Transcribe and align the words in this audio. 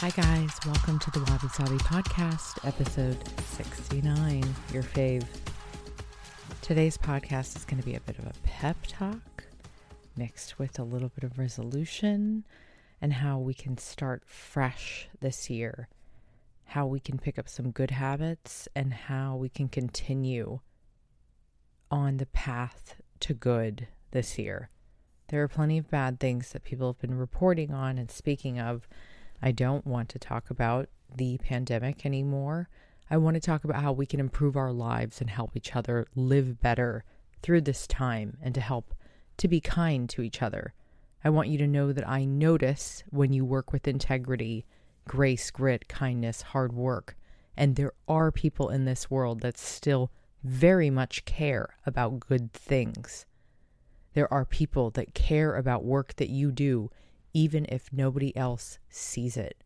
Hi, 0.00 0.10
guys. 0.10 0.56
Welcome 0.64 1.00
to 1.00 1.10
the 1.10 1.18
Wabi 1.24 1.48
Sabi 1.48 1.76
Podcast, 1.78 2.64
episode 2.64 3.18
69, 3.40 4.44
your 4.72 4.84
fave. 4.84 5.24
Today's 6.62 6.96
podcast 6.96 7.56
is 7.56 7.64
going 7.64 7.80
to 7.80 7.84
be 7.84 7.96
a 7.96 8.00
bit 8.02 8.16
of 8.20 8.26
a 8.26 8.32
pep 8.44 8.76
talk 8.86 9.42
mixed 10.16 10.56
with 10.56 10.78
a 10.78 10.84
little 10.84 11.08
bit 11.08 11.24
of 11.24 11.36
resolution 11.36 12.44
and 13.02 13.14
how 13.14 13.40
we 13.40 13.52
can 13.52 13.76
start 13.76 14.22
fresh 14.24 15.08
this 15.18 15.50
year, 15.50 15.88
how 16.66 16.86
we 16.86 17.00
can 17.00 17.18
pick 17.18 17.36
up 17.36 17.48
some 17.48 17.72
good 17.72 17.90
habits, 17.90 18.68
and 18.76 18.94
how 18.94 19.34
we 19.34 19.48
can 19.48 19.66
continue 19.66 20.60
on 21.90 22.18
the 22.18 22.26
path 22.26 22.94
to 23.18 23.34
good 23.34 23.88
this 24.12 24.38
year. 24.38 24.70
There 25.26 25.42
are 25.42 25.48
plenty 25.48 25.76
of 25.76 25.90
bad 25.90 26.20
things 26.20 26.52
that 26.52 26.62
people 26.62 26.86
have 26.86 27.00
been 27.00 27.18
reporting 27.18 27.72
on 27.72 27.98
and 27.98 28.12
speaking 28.12 28.60
of 28.60 28.86
I 29.42 29.52
don't 29.52 29.86
want 29.86 30.08
to 30.10 30.18
talk 30.18 30.50
about 30.50 30.88
the 31.14 31.38
pandemic 31.38 32.04
anymore. 32.04 32.68
I 33.10 33.16
want 33.16 33.34
to 33.34 33.40
talk 33.40 33.64
about 33.64 33.82
how 33.82 33.92
we 33.92 34.06
can 34.06 34.20
improve 34.20 34.56
our 34.56 34.72
lives 34.72 35.20
and 35.20 35.30
help 35.30 35.56
each 35.56 35.74
other 35.74 36.06
live 36.14 36.60
better 36.60 37.04
through 37.42 37.62
this 37.62 37.86
time 37.86 38.36
and 38.42 38.54
to 38.54 38.60
help 38.60 38.94
to 39.38 39.48
be 39.48 39.60
kind 39.60 40.08
to 40.10 40.22
each 40.22 40.42
other. 40.42 40.74
I 41.24 41.30
want 41.30 41.48
you 41.48 41.58
to 41.58 41.66
know 41.66 41.92
that 41.92 42.08
I 42.08 42.24
notice 42.24 43.02
when 43.10 43.32
you 43.32 43.44
work 43.44 43.72
with 43.72 43.88
integrity, 43.88 44.66
grace, 45.06 45.50
grit, 45.50 45.88
kindness, 45.88 46.42
hard 46.42 46.72
work. 46.72 47.16
And 47.56 47.76
there 47.76 47.92
are 48.06 48.30
people 48.30 48.68
in 48.68 48.84
this 48.84 49.10
world 49.10 49.40
that 49.40 49.58
still 49.58 50.10
very 50.44 50.90
much 50.90 51.24
care 51.24 51.76
about 51.86 52.20
good 52.20 52.52
things. 52.52 53.26
There 54.14 54.32
are 54.32 54.44
people 54.44 54.90
that 54.90 55.14
care 55.14 55.56
about 55.56 55.84
work 55.84 56.14
that 56.16 56.30
you 56.30 56.52
do 56.52 56.90
even 57.38 57.64
if 57.68 57.92
nobody 57.92 58.36
else 58.36 58.80
sees 58.90 59.36
it. 59.36 59.62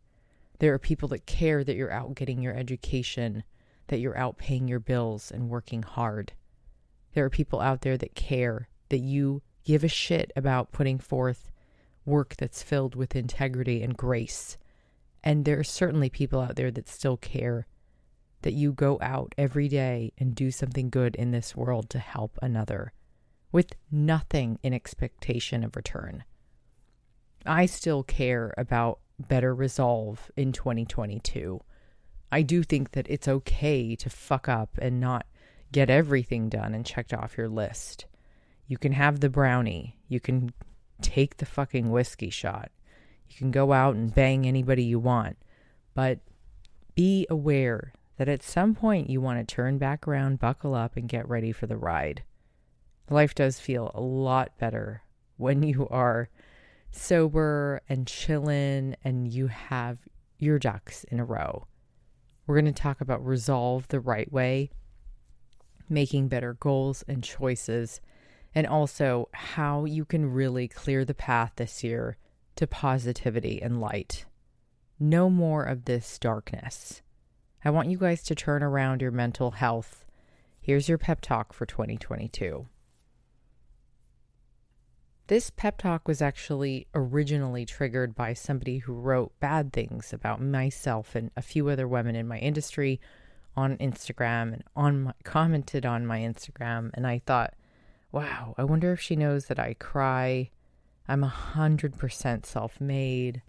There 0.59 0.75
are 0.75 0.79
people 0.79 1.09
that 1.09 1.25
care 1.25 1.65
that 1.65 1.75
you're 1.75 1.91
out 1.91 2.15
getting 2.15 2.43
your 2.43 2.55
education, 2.55 3.45
that 3.87 3.99
you're 3.99 4.19
out 4.19 4.37
paying 4.37 4.69
your 4.69 4.79
bills 4.79 5.31
and 5.31 5.49
working 5.49 5.83
hard. 5.83 6.35
There 7.15 7.25
are 7.25 7.31
people 7.31 7.63
out 7.63 7.81
there 7.81 7.97
that 7.97 8.15
care 8.15 8.69
that 8.91 8.99
you 8.99 9.41
give 9.65 9.85
a 9.85 9.89
shit 9.89 10.31
about 10.37 10.71
putting 10.71 10.99
forth 10.99 11.51
work 12.05 12.37
that's 12.37 12.63
filled 12.63 12.95
with 12.95 13.17
integrity 13.17 13.83
and 13.83 13.97
grace. 13.97 14.59
And 15.25 15.47
there 15.47 15.59
are 15.59 15.65
certainly 15.65 16.11
people 16.11 16.43
out 16.43 16.57
there 16.57 16.71
that 16.73 16.91
still 16.91 17.17
care 17.17 17.67
that 18.43 18.53
you 18.53 18.75
go 18.75 18.99
out 19.01 19.35
every 19.39 19.69
day 19.69 20.13
and 20.19 20.35
do 20.35 20.51
something 20.51 20.91
good 20.91 21.17
in 21.17 21.31
this 21.31 21.57
world 21.57 21.89
to 21.89 21.99
help 21.99 22.39
another 22.43 22.93
with 23.51 23.77
nothing 23.91 24.59
in 24.63 24.75
expectation 24.75 25.65
of 25.65 25.75
return. 25.75 26.25
I 27.47 27.67
still 27.67 28.03
care 28.03 28.53
about 28.57 29.01
better 29.19 29.55
resolve 29.55 30.31
in 30.37 30.53
2022. 30.53 31.61
I 32.31 32.43
do 32.43 32.63
think 32.63 32.93
that 32.93 33.07
it's 33.11 33.29
okay 33.29 33.95
to 33.97 34.11
fuck 34.11 34.49
up 34.49 34.79
and 34.81 35.01
not 35.01 35.27
get 35.71 35.91
everything 35.91 36.49
done 36.49 36.75
and 36.75 36.85
checked 36.87 37.13
off 37.13 37.37
your 37.37 37.49
list. 37.49 38.07
You 38.67 38.79
can 38.79 38.93
have 38.93 39.21
the 39.21 39.29
brownie. 39.29 39.99
You 40.09 40.21
can 40.21 40.53
take 41.01 41.37
the 41.37 41.47
fucking 41.47 41.91
whiskey 41.91 42.31
shot. 42.31 42.71
You 43.29 43.37
can 43.37 43.51
go 43.51 43.73
out 43.73 43.95
and 43.95 44.15
bang 44.15 44.47
anybody 44.47 44.85
you 44.85 44.99
want. 44.99 45.37
But 45.95 46.21
be 46.95 47.27
aware 47.29 47.93
that 48.17 48.29
at 48.29 48.43
some 48.43 48.75
point 48.75 49.11
you 49.11 49.21
want 49.21 49.47
to 49.47 49.55
turn 49.55 49.79
back 49.79 50.07
around, 50.07 50.39
buckle 50.39 50.75
up, 50.75 50.97
and 50.97 51.09
get 51.09 51.29
ready 51.29 51.53
for 51.53 51.67
the 51.67 51.77
ride. 51.77 52.23
Life 53.11 53.35
does 53.35 53.59
feel 53.59 53.91
a 53.95 54.01
lot 54.01 54.57
better 54.59 55.03
when 55.37 55.63
you 55.63 55.89
are 55.89 56.29
sober 56.93 57.81
and 57.89 58.07
chillin' 58.07 58.95
and 59.03 59.33
you 59.33 59.49
have 59.49 59.99
your 60.39 60.59
ducks 60.59 61.05
in 61.05 61.19
a 61.19 61.25
row. 61.25 61.67
We're 62.47 62.61
going 62.61 62.73
to 62.73 62.83
talk 62.83 63.01
about 63.01 63.25
resolve 63.25 63.89
the 63.89 64.01
right 64.01 64.31
way, 64.31 64.71
making 65.89 66.29
better 66.29 66.55
goals 66.55 67.05
and 67.09 67.25
choices, 67.25 68.01
and 68.55 68.67
also 68.67 69.29
how 69.33 69.85
you 69.85 70.05
can 70.05 70.33
really 70.33 70.69
clear 70.69 71.05
the 71.05 71.15
path 71.15 71.53
this 71.57 71.83
year 71.83 72.17
to 72.57 72.67
positivity 72.67 73.63
and 73.63 73.81
light. 73.81 74.27
No 74.99 75.31
more 75.31 75.65
of 75.65 75.85
this 75.85 76.19
darkness. 76.19 77.03
I 77.65 77.71
want 77.71 77.89
you 77.89 77.99
guys 77.99 78.23
to 78.25 78.35
turn 78.35 78.63
around 78.63 79.01
your 79.01 79.11
mental 79.11 79.53
health. 79.53 80.05
Here's 80.61 80.89
your 80.89 80.99
pep 80.99 81.21
talk 81.21 81.53
for 81.53 81.65
2022. 81.65 82.67
This 85.33 85.49
pep 85.49 85.79
talk 85.79 86.07
was 86.07 86.21
actually 86.21 86.89
originally 86.95 87.65
triggered 87.65 88.15
by 88.15 88.35
somebody 88.35 88.77
who 88.77 88.93
wrote 88.93 89.33
bad 89.41 89.73
things 89.73 90.13
about 90.13 90.43
myself 90.43 91.15
and 91.15 91.31
a 91.35 91.41
few 91.41 91.71
other 91.71 91.89
women 91.89 92.15
in 92.15 92.29
my 92.29 92.37
industry 92.37 93.01
on 93.57 93.79
Instagram 93.79 94.53
and 94.53 94.65
on 94.77 95.05
my, 95.05 95.13
commented 95.25 95.87
on 95.87 96.07
my 96.07 96.19
Instagram 96.19 96.91
and 96.93 97.07
I 97.07 97.23
thought, 97.25 97.55
wow, 98.13 98.55
I 98.59 98.65
wonder 98.65 98.93
if 98.93 99.01
she 99.01 99.17
knows 99.17 99.47
that 99.47 99.59
I 99.59 99.73
cry. 99.73 100.51
I'm 101.09 101.25
a 101.25 101.29
hundred 101.29 101.97
percent 101.97 102.45
self-made. 102.45 103.41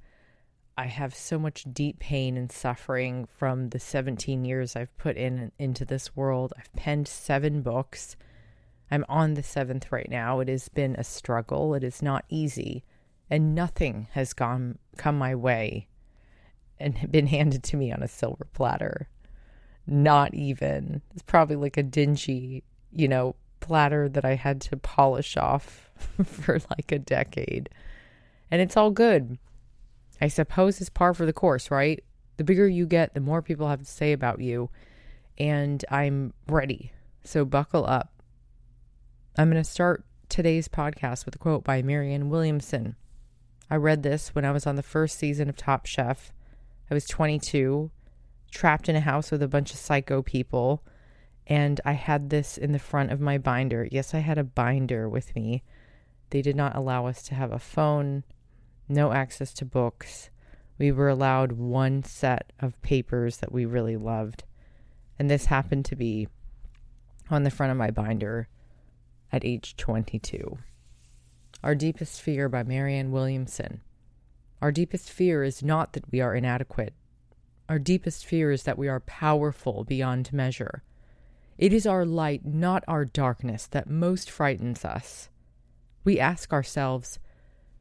I 0.77 0.85
have 0.85 1.13
so 1.13 1.37
much 1.37 1.65
deep 1.69 1.99
pain 1.99 2.37
and 2.37 2.49
suffering 2.49 3.27
from 3.37 3.71
the 3.71 3.79
17 3.79 4.45
years 4.45 4.77
I've 4.77 4.97
put 4.97 5.17
in 5.17 5.51
into 5.59 5.83
this 5.83 6.15
world. 6.15 6.53
I've 6.57 6.71
penned 6.77 7.09
seven 7.09 7.61
books. 7.61 8.15
I'm 8.93 9.05
on 9.09 9.33
the 9.33 9.41
seventh 9.41 9.91
right 9.91 10.07
now. 10.07 10.39
It 10.39 10.47
has 10.49 10.69
been 10.69 10.95
a 10.95 11.03
struggle. 11.03 11.73
It 11.73 11.83
is 11.83 12.03
not 12.03 12.25
easy, 12.29 12.83
and 13.27 13.55
nothing 13.55 14.07
has 14.11 14.33
gone 14.33 14.77
come 14.97 15.17
my 15.17 15.33
way 15.33 15.87
and 16.79 16.95
been 17.11 17.25
handed 17.25 17.63
to 17.63 17.77
me 17.77 17.91
on 17.91 18.03
a 18.03 18.07
silver 18.07 18.45
platter. 18.53 19.07
Not 19.87 20.35
even. 20.35 21.01
It's 21.11 21.23
probably 21.23 21.55
like 21.55 21.75
a 21.75 21.81
dingy, 21.81 22.63
you 22.91 23.07
know, 23.07 23.35
platter 23.61 24.07
that 24.09 24.25
I 24.25 24.35
had 24.35 24.61
to 24.61 24.77
polish 24.77 25.37
off 25.37 25.89
for 26.23 26.59
like 26.69 26.91
a 26.91 26.99
decade. 26.99 27.69
And 28.51 28.61
it's 28.61 28.77
all 28.77 28.91
good. 28.91 29.39
I 30.21 30.27
suppose 30.27 30.79
it's 30.79 30.91
par 30.91 31.15
for 31.15 31.25
the 31.25 31.33
course, 31.33 31.71
right? 31.71 32.03
The 32.37 32.43
bigger 32.43 32.67
you 32.67 32.85
get, 32.85 33.15
the 33.15 33.21
more 33.21 33.41
people 33.41 33.69
have 33.69 33.79
to 33.79 33.85
say 33.85 34.11
about 34.11 34.39
you. 34.39 34.69
And 35.39 35.83
I'm 35.89 36.35
ready. 36.47 36.91
So 37.23 37.43
buckle 37.43 37.87
up. 37.87 38.12
I'm 39.35 39.49
going 39.49 39.63
to 39.63 39.67
start 39.67 40.05
today's 40.29 40.67
podcast 40.67 41.25
with 41.25 41.33
a 41.33 41.39
quote 41.39 41.63
by 41.63 41.81
Marianne 41.81 42.29
Williamson. 42.29 42.95
I 43.67 43.77
read 43.77 44.03
this 44.03 44.35
when 44.35 44.45
I 44.45 44.51
was 44.51 44.67
on 44.67 44.75
the 44.75 44.83
first 44.83 45.17
season 45.17 45.49
of 45.49 45.57
Top 45.57 45.87
Chef. 45.87 46.31
I 46.91 46.93
was 46.93 47.07
22, 47.07 47.89
trapped 48.51 48.87
in 48.87 48.95
a 48.95 48.99
house 49.01 49.31
with 49.31 49.41
a 49.41 49.47
bunch 49.47 49.71
of 49.71 49.79
psycho 49.79 50.21
people, 50.21 50.83
and 51.47 51.81
I 51.83 51.93
had 51.93 52.29
this 52.29 52.59
in 52.59 52.73
the 52.73 52.79
front 52.79 53.11
of 53.11 53.19
my 53.19 53.39
binder. 53.39 53.87
Yes, 53.89 54.13
I 54.13 54.19
had 54.19 54.37
a 54.37 54.43
binder 54.43 55.09
with 55.09 55.35
me. 55.35 55.63
They 56.29 56.43
did 56.43 56.55
not 56.55 56.75
allow 56.75 57.07
us 57.07 57.23
to 57.23 57.33
have 57.33 57.51
a 57.51 57.57
phone, 57.57 58.25
no 58.87 59.13
access 59.13 59.51
to 59.55 59.65
books. 59.65 60.29
We 60.77 60.91
were 60.91 61.09
allowed 61.09 61.53
one 61.53 62.03
set 62.03 62.53
of 62.59 62.79
papers 62.83 63.37
that 63.37 63.51
we 63.51 63.65
really 63.65 63.97
loved. 63.97 64.43
And 65.17 65.27
this 65.27 65.45
happened 65.45 65.85
to 65.85 65.95
be 65.95 66.27
on 67.31 67.41
the 67.41 67.49
front 67.49 67.71
of 67.71 67.79
my 67.79 67.89
binder 67.89 68.47
at 69.33 69.43
age 69.43 69.75
22. 69.75 70.59
Our 71.63 71.73
Deepest 71.73 72.21
Fear 72.21 72.49
by 72.49 72.61
Marianne 72.61 73.11
Williamson. 73.11 73.81
Our 74.61 74.71
deepest 74.71 75.09
fear 75.09 75.43
is 75.43 75.63
not 75.63 75.93
that 75.93 76.09
we 76.11 76.21
are 76.21 76.35
inadequate. 76.35 76.93
Our 77.67 77.79
deepest 77.79 78.25
fear 78.25 78.51
is 78.51 78.63
that 78.63 78.77
we 78.77 78.87
are 78.87 78.99
powerful 78.99 79.83
beyond 79.83 80.31
measure. 80.31 80.83
It 81.57 81.73
is 81.73 81.87
our 81.87 82.05
light, 82.05 82.45
not 82.45 82.83
our 82.87 83.05
darkness, 83.05 83.65
that 83.67 83.89
most 83.89 84.29
frightens 84.29 84.85
us. 84.85 85.29
We 86.03 86.19
ask 86.19 86.53
ourselves, 86.53 87.17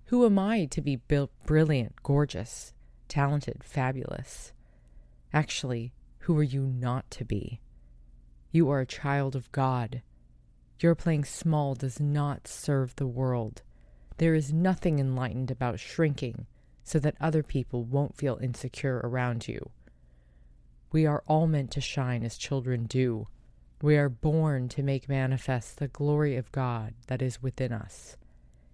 Who 0.07 0.25
am 0.25 0.39
I 0.39 0.65
to 0.67 0.81
be 0.81 0.97
brilliant, 1.45 2.03
gorgeous, 2.03 2.73
talented, 3.09 3.63
fabulous? 3.63 4.53
Actually, 5.35 5.93
who 6.21 6.39
are 6.39 6.43
you 6.43 6.63
not 6.63 7.11
to 7.11 7.25
be? 7.25 7.61
You 8.51 8.71
are 8.71 8.81
a 8.81 8.87
child 8.87 9.37
of 9.37 9.53
God. 9.53 10.03
Your 10.83 10.97
playing 10.97 11.25
small 11.25 11.77
does 11.77 12.01
not 12.01 12.49
serve 12.49 12.97
the 12.97 13.07
world. 13.07 13.63
There 14.17 14.35
is 14.35 14.53
nothing 14.53 14.99
enlightened 14.99 15.49
about 15.49 15.79
shrinking 15.79 16.47
so 16.83 16.99
that 16.99 17.15
other 17.21 17.45
people 17.45 17.85
won't 17.85 18.17
feel 18.17 18.37
insecure 18.43 19.01
around 19.05 19.47
you. 19.47 19.71
We 20.91 21.07
are 21.07 21.23
all 21.29 21.47
meant 21.47 21.71
to 21.73 21.81
shine 21.81 22.25
as 22.25 22.37
children 22.37 22.87
do. 22.87 23.29
We 23.81 23.97
are 23.97 24.09
born 24.09 24.69
to 24.71 24.83
make 24.83 25.09
manifest 25.09 25.79
the 25.79 25.87
glory 25.87 26.35
of 26.35 26.51
God 26.51 26.95
that 27.07 27.23
is 27.23 27.41
within 27.41 27.73
us. 27.73 28.17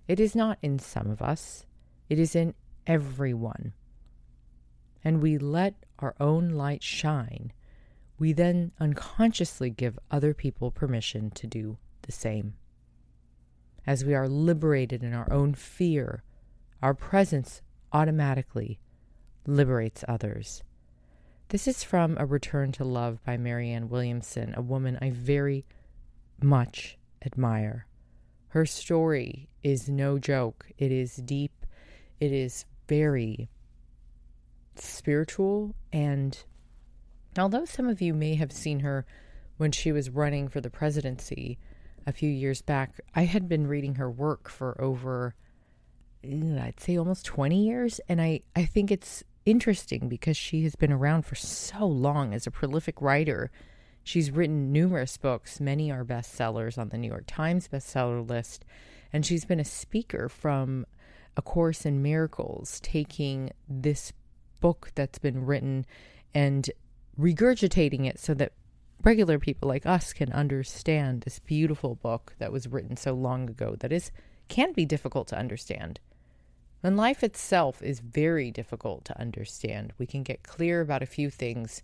It 0.06 0.18
is 0.18 0.34
not 0.34 0.58
in 0.62 0.78
some 0.78 1.10
of 1.10 1.20
us, 1.20 1.66
it 2.08 2.18
is 2.18 2.34
in 2.34 2.54
everyone. 2.86 3.74
And 5.04 5.20
we 5.20 5.36
let 5.36 5.74
our 5.98 6.14
own 6.18 6.48
light 6.48 6.82
shine. 6.82 7.52
We 8.18 8.32
then 8.32 8.72
unconsciously 8.80 9.68
give 9.68 9.98
other 10.10 10.32
people 10.32 10.70
permission 10.70 11.30
to 11.32 11.46
do 11.46 11.76
the 12.08 12.12
same. 12.12 12.54
As 13.86 14.04
we 14.04 14.14
are 14.14 14.28
liberated 14.28 15.04
in 15.04 15.12
our 15.14 15.30
own 15.30 15.54
fear, 15.54 16.24
our 16.82 16.94
presence 16.94 17.60
automatically 17.92 18.80
liberates 19.46 20.04
others. 20.08 20.62
This 21.50 21.68
is 21.68 21.84
from 21.84 22.16
A 22.18 22.26
Return 22.26 22.72
to 22.72 22.84
Love 22.84 23.22
by 23.24 23.36
Marianne 23.36 23.90
Williamson, 23.90 24.54
a 24.56 24.62
woman 24.62 24.98
I 25.02 25.10
very 25.10 25.66
much 26.42 26.98
admire. 27.24 27.86
Her 28.48 28.64
story 28.64 29.50
is 29.62 29.88
no 29.88 30.18
joke. 30.18 30.66
It 30.78 30.90
is 30.90 31.16
deep, 31.16 31.66
it 32.20 32.32
is 32.32 32.64
very 32.88 33.50
spiritual. 34.76 35.74
And 35.92 36.38
although 37.38 37.66
some 37.66 37.86
of 37.86 38.00
you 38.00 38.14
may 38.14 38.34
have 38.36 38.52
seen 38.52 38.80
her 38.80 39.04
when 39.58 39.72
she 39.72 39.92
was 39.92 40.08
running 40.08 40.48
for 40.48 40.62
the 40.62 40.70
presidency 40.70 41.58
a 42.08 42.12
few 42.12 42.30
years 42.30 42.62
back, 42.62 43.00
I 43.14 43.24
had 43.24 43.48
been 43.48 43.66
reading 43.66 43.96
her 43.96 44.10
work 44.10 44.48
for 44.48 44.80
over, 44.80 45.34
I'd 46.24 46.80
say 46.80 46.96
almost 46.96 47.26
20 47.26 47.66
years. 47.66 48.00
And 48.08 48.20
I, 48.20 48.40
I 48.56 48.64
think 48.64 48.90
it's 48.90 49.22
interesting 49.44 50.08
because 50.08 50.36
she 50.36 50.62
has 50.62 50.74
been 50.74 50.90
around 50.90 51.26
for 51.26 51.34
so 51.34 51.86
long 51.86 52.32
as 52.32 52.46
a 52.46 52.50
prolific 52.50 53.02
writer. 53.02 53.50
She's 54.02 54.30
written 54.30 54.72
numerous 54.72 55.18
books, 55.18 55.60
many 55.60 55.92
are 55.92 56.04
bestsellers 56.04 56.78
on 56.78 56.88
the 56.88 56.96
New 56.96 57.08
York 57.08 57.24
Times 57.26 57.68
bestseller 57.68 58.26
list, 58.26 58.64
and 59.12 59.24
she's 59.24 59.44
been 59.44 59.60
a 59.60 59.64
speaker 59.64 60.30
from 60.30 60.86
A 61.36 61.42
Course 61.42 61.84
in 61.84 62.00
Miracles, 62.00 62.80
taking 62.80 63.50
this 63.68 64.14
book 64.60 64.92
that's 64.94 65.18
been 65.18 65.44
written 65.44 65.84
and 66.34 66.70
regurgitating 67.20 68.06
it 68.06 68.18
so 68.18 68.32
that 68.32 68.52
regular 69.02 69.38
people 69.38 69.68
like 69.68 69.86
us 69.86 70.12
can 70.12 70.32
understand 70.32 71.22
this 71.22 71.38
beautiful 71.38 71.94
book 71.94 72.34
that 72.38 72.52
was 72.52 72.68
written 72.68 72.96
so 72.96 73.12
long 73.14 73.48
ago 73.48 73.76
that 73.78 73.92
is 73.92 74.10
can 74.48 74.72
be 74.72 74.84
difficult 74.84 75.28
to 75.28 75.38
understand. 75.38 76.00
When 76.80 76.96
life 76.96 77.22
itself 77.22 77.82
is 77.82 78.00
very 78.00 78.50
difficult 78.50 79.04
to 79.06 79.20
understand, 79.20 79.92
we 79.98 80.06
can 80.06 80.22
get 80.22 80.42
clear 80.42 80.80
about 80.80 81.02
a 81.02 81.06
few 81.06 81.28
things, 81.28 81.82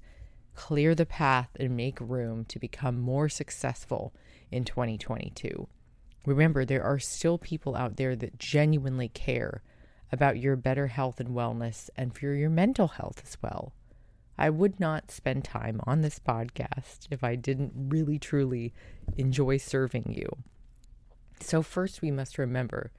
clear 0.54 0.94
the 0.94 1.06
path, 1.06 1.50
and 1.58 1.76
make 1.76 2.00
room 2.00 2.44
to 2.46 2.58
become 2.58 3.00
more 3.00 3.28
successful 3.28 4.14
in 4.50 4.64
2022. 4.64 5.68
Remember, 6.26 6.64
there 6.64 6.84
are 6.84 6.98
still 6.98 7.38
people 7.38 7.76
out 7.76 7.96
there 7.96 8.16
that 8.16 8.38
genuinely 8.38 9.08
care 9.08 9.62
about 10.12 10.38
your 10.38 10.56
better 10.56 10.86
health 10.86 11.18
and 11.20 11.30
wellness 11.30 11.90
and 11.96 12.14
for 12.16 12.32
your 12.32 12.50
mental 12.50 12.88
health 12.88 13.20
as 13.24 13.36
well. 13.42 13.74
I 14.36 14.50
would 14.50 14.80
not 14.80 15.10
spend 15.10 15.44
time 15.44 15.80
on 15.84 16.00
this 16.00 16.18
podcast 16.18 17.06
if 17.10 17.22
I 17.22 17.36
didn't 17.36 17.72
really 17.74 18.18
truly 18.18 18.74
enjoy 19.16 19.58
serving 19.58 20.12
you. 20.16 20.28
So, 21.40 21.62
first, 21.62 22.02
we 22.02 22.10
must 22.10 22.38
remember 22.38 22.90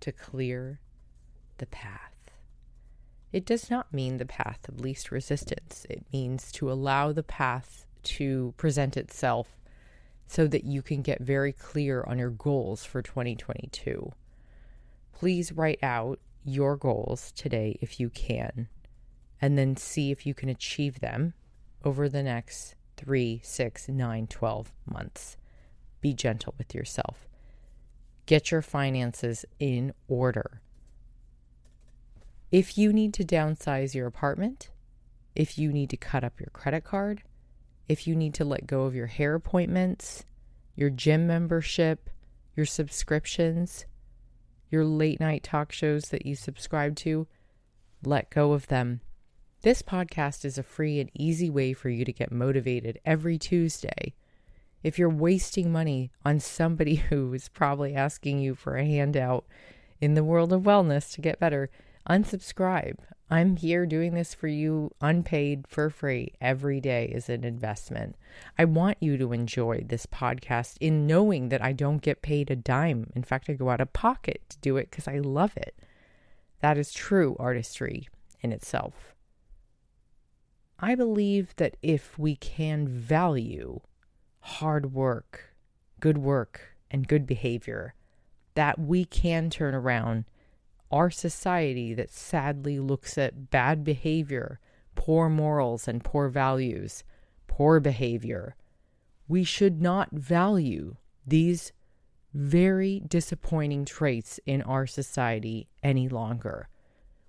to 0.00 0.12
clear 0.12 0.80
the 1.58 1.66
path. 1.66 2.14
It 3.32 3.44
does 3.44 3.70
not 3.70 3.92
mean 3.92 4.18
the 4.18 4.26
path 4.26 4.68
of 4.68 4.80
least 4.80 5.10
resistance, 5.10 5.86
it 5.90 6.04
means 6.12 6.52
to 6.52 6.70
allow 6.70 7.12
the 7.12 7.22
path 7.24 7.86
to 8.04 8.54
present 8.56 8.96
itself 8.96 9.48
so 10.26 10.46
that 10.46 10.64
you 10.64 10.82
can 10.82 11.02
get 11.02 11.20
very 11.20 11.52
clear 11.52 12.04
on 12.06 12.18
your 12.18 12.30
goals 12.30 12.84
for 12.84 13.02
2022. 13.02 14.12
Please 15.12 15.52
write 15.52 15.82
out 15.82 16.20
your 16.44 16.76
goals 16.76 17.32
today 17.32 17.78
if 17.80 17.98
you 17.98 18.10
can, 18.10 18.68
and 19.44 19.58
then 19.58 19.76
see 19.76 20.10
if 20.10 20.24
you 20.24 20.32
can 20.32 20.48
achieve 20.48 21.00
them 21.00 21.34
over 21.84 22.08
the 22.08 22.22
next 22.22 22.76
three, 22.96 23.42
six, 23.44 23.90
nine, 23.90 24.26
12 24.26 24.72
months. 24.86 25.36
Be 26.00 26.14
gentle 26.14 26.54
with 26.56 26.74
yourself. 26.74 27.28
Get 28.24 28.50
your 28.50 28.62
finances 28.62 29.44
in 29.60 29.92
order. 30.08 30.62
If 32.50 32.78
you 32.78 32.90
need 32.90 33.12
to 33.12 33.22
downsize 33.22 33.94
your 33.94 34.06
apartment, 34.06 34.70
if 35.36 35.58
you 35.58 35.70
need 35.70 35.90
to 35.90 35.98
cut 35.98 36.24
up 36.24 36.40
your 36.40 36.50
credit 36.54 36.84
card, 36.84 37.22
if 37.86 38.06
you 38.06 38.16
need 38.16 38.32
to 38.32 38.46
let 38.46 38.66
go 38.66 38.84
of 38.84 38.94
your 38.94 39.08
hair 39.08 39.34
appointments, 39.34 40.24
your 40.74 40.88
gym 40.88 41.26
membership, 41.26 42.08
your 42.56 42.64
subscriptions, 42.64 43.84
your 44.70 44.86
late 44.86 45.20
night 45.20 45.42
talk 45.42 45.70
shows 45.70 46.04
that 46.04 46.24
you 46.24 46.34
subscribe 46.34 46.96
to, 46.96 47.26
let 48.02 48.30
go 48.30 48.54
of 48.54 48.68
them. 48.68 49.02
This 49.64 49.80
podcast 49.80 50.44
is 50.44 50.58
a 50.58 50.62
free 50.62 51.00
and 51.00 51.10
easy 51.14 51.48
way 51.48 51.72
for 51.72 51.88
you 51.88 52.04
to 52.04 52.12
get 52.12 52.30
motivated 52.30 53.00
every 53.06 53.38
Tuesday. 53.38 54.12
If 54.82 54.98
you're 54.98 55.08
wasting 55.08 55.72
money 55.72 56.10
on 56.22 56.38
somebody 56.38 56.96
who 57.08 57.32
is 57.32 57.48
probably 57.48 57.94
asking 57.94 58.40
you 58.40 58.54
for 58.54 58.76
a 58.76 58.84
handout 58.84 59.46
in 60.02 60.12
the 60.12 60.22
world 60.22 60.52
of 60.52 60.64
wellness 60.64 61.14
to 61.14 61.22
get 61.22 61.40
better, 61.40 61.70
unsubscribe. 62.06 62.98
I'm 63.30 63.56
here 63.56 63.86
doing 63.86 64.12
this 64.12 64.34
for 64.34 64.48
you 64.48 64.90
unpaid 65.00 65.64
for 65.66 65.88
free 65.88 66.34
every 66.42 66.78
day 66.78 67.06
is 67.06 67.30
an 67.30 67.42
investment. 67.42 68.16
I 68.58 68.66
want 68.66 68.98
you 69.00 69.16
to 69.16 69.32
enjoy 69.32 69.86
this 69.88 70.04
podcast 70.04 70.76
in 70.78 71.06
knowing 71.06 71.48
that 71.48 71.64
I 71.64 71.72
don't 71.72 72.02
get 72.02 72.20
paid 72.20 72.50
a 72.50 72.56
dime. 72.56 73.10
In 73.16 73.22
fact, 73.22 73.48
I 73.48 73.54
go 73.54 73.70
out 73.70 73.80
of 73.80 73.94
pocket 73.94 74.42
to 74.50 74.58
do 74.58 74.76
it 74.76 74.90
because 74.90 75.08
I 75.08 75.20
love 75.20 75.56
it. 75.56 75.74
That 76.60 76.76
is 76.76 76.92
true 76.92 77.34
artistry 77.38 78.10
in 78.42 78.52
itself. 78.52 79.13
I 80.78 80.94
believe 80.94 81.54
that 81.56 81.76
if 81.82 82.18
we 82.18 82.36
can 82.36 82.88
value 82.88 83.80
hard 84.40 84.92
work, 84.92 85.54
good 86.00 86.18
work, 86.18 86.76
and 86.90 87.08
good 87.08 87.26
behavior, 87.26 87.94
that 88.54 88.78
we 88.78 89.04
can 89.04 89.50
turn 89.50 89.74
around 89.74 90.24
our 90.90 91.10
society 91.10 91.94
that 91.94 92.10
sadly 92.10 92.78
looks 92.78 93.18
at 93.18 93.50
bad 93.50 93.82
behavior, 93.82 94.60
poor 94.94 95.28
morals, 95.28 95.88
and 95.88 96.04
poor 96.04 96.28
values, 96.28 97.02
poor 97.48 97.80
behavior, 97.80 98.54
we 99.26 99.42
should 99.42 99.80
not 99.80 100.10
value 100.12 100.96
these 101.26 101.72
very 102.32 103.00
disappointing 103.06 103.84
traits 103.84 104.38
in 104.44 104.60
our 104.62 104.86
society 104.86 105.68
any 105.82 106.08
longer. 106.08 106.68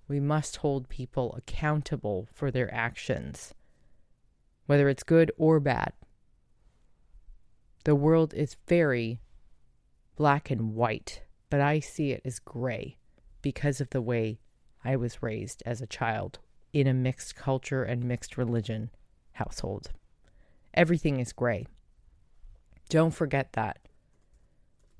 We 0.08 0.20
must 0.20 0.56
hold 0.58 0.88
people 0.88 1.34
accountable 1.36 2.28
for 2.32 2.50
their 2.50 2.72
actions, 2.72 3.54
whether 4.66 4.88
it's 4.88 5.02
good 5.02 5.32
or 5.36 5.58
bad. 5.58 5.92
The 7.84 7.94
world 7.94 8.34
is 8.34 8.56
very 8.66 9.20
black 10.16 10.50
and 10.50 10.74
white, 10.74 11.22
but 11.50 11.60
I 11.60 11.80
see 11.80 12.12
it 12.12 12.22
as 12.24 12.38
gray 12.38 12.98
because 13.42 13.80
of 13.80 13.90
the 13.90 14.02
way 14.02 14.40
I 14.84 14.96
was 14.96 15.22
raised 15.22 15.62
as 15.66 15.80
a 15.80 15.86
child 15.86 16.38
in 16.72 16.86
a 16.86 16.94
mixed 16.94 17.34
culture 17.34 17.82
and 17.82 18.04
mixed 18.04 18.36
religion 18.36 18.90
household. 19.32 19.90
Everything 20.74 21.20
is 21.20 21.32
gray. 21.32 21.66
Don't 22.88 23.12
forget 23.12 23.52
that. 23.54 23.78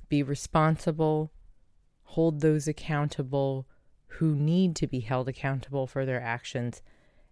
Be 0.08 0.22
responsible, 0.22 1.32
hold 2.04 2.40
those 2.40 2.66
accountable 2.66 3.66
who 4.16 4.34
need 4.34 4.74
to 4.76 4.86
be 4.86 5.00
held 5.00 5.28
accountable 5.28 5.86
for 5.86 6.06
their 6.06 6.20
actions, 6.20 6.80